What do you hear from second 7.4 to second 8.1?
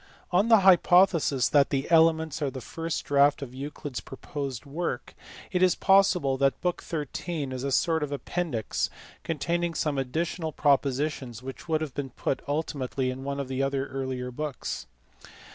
is a sort